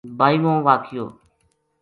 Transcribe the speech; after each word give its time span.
بائیوں 0.17 0.57
واقعو 0.65 1.05